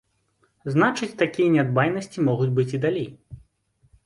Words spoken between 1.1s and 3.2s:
такія нядбайнасці могуць быць і далей.